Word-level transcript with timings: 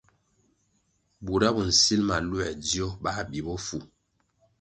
Bura 1.23 1.49
bo 1.55 1.61
sil 1.81 2.01
ma 2.07 2.17
luē 2.29 2.47
dzio, 2.63 2.87
bā 3.03 3.11
bi 3.29 3.39
bofu. 3.45 3.79